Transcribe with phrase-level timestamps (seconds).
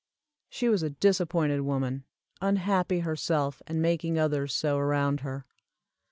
[0.49, 2.05] She was a disappointed woman,
[2.41, 5.45] unhappy herself and making others so around her.